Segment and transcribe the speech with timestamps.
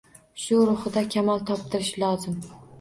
[0.43, 2.45] Shu ruhida kamol toptirish lozim.